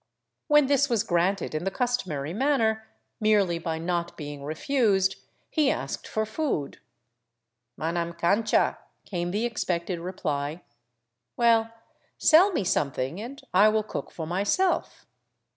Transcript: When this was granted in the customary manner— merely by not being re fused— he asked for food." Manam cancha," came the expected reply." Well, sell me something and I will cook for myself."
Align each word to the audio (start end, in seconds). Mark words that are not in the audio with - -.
When 0.47 0.65
this 0.65 0.89
was 0.89 1.03
granted 1.03 1.53
in 1.53 1.63
the 1.63 1.69
customary 1.69 2.33
manner— 2.33 2.87
merely 3.21 3.59
by 3.59 3.77
not 3.77 4.17
being 4.17 4.43
re 4.43 4.55
fused— 4.55 5.15
he 5.51 5.69
asked 5.69 6.07
for 6.07 6.25
food." 6.25 6.79
Manam 7.79 8.17
cancha," 8.17 8.79
came 9.05 9.29
the 9.29 9.45
expected 9.45 9.99
reply." 9.99 10.63
Well, 11.37 11.71
sell 12.17 12.51
me 12.51 12.63
something 12.63 13.21
and 13.21 13.43
I 13.53 13.67
will 13.69 13.83
cook 13.83 14.09
for 14.09 14.25
myself." 14.25 15.05